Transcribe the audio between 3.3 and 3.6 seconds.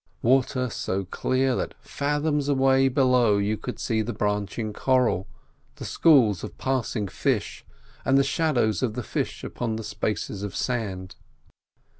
you